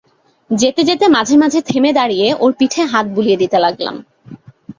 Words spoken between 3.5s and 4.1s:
লাগলাম।